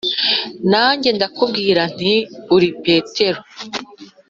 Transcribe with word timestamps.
Nanjye 0.71 1.09
ndakubwira 1.17 1.81
nti 1.95 2.13
‘Uri 2.55 2.69
Petero, 2.83 3.39